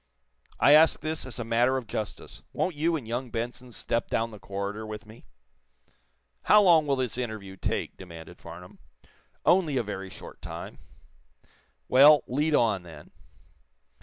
"I 0.59 0.73
ask 0.73 1.01
this 1.01 1.27
as 1.27 1.37
a 1.37 1.43
matter 1.43 1.77
of 1.77 1.85
justice. 1.85 2.41
Won't 2.53 2.73
you 2.73 2.95
and 2.95 3.07
young 3.07 3.29
Benson 3.29 3.71
step 3.71 4.09
down 4.09 4.31
the 4.31 4.39
corridor 4.39 4.83
with 4.83 5.05
me?" 5.05 5.25
"How 6.45 6.59
long 6.63 6.87
will 6.87 6.95
this 6.95 7.19
interview 7.19 7.55
take?" 7.55 7.97
demanded 7.97 8.39
Farnum. 8.39 8.79
"Only 9.45 9.77
a 9.77 9.83
very 9.83 10.09
short 10.09 10.41
time." 10.41 10.79
"Well, 11.87 12.23
lead 12.25 12.55
on, 12.55 12.81
then." 12.81 13.11